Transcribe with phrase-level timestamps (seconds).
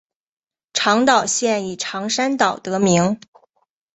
[0.73, 3.19] 长岛县以长山岛得名。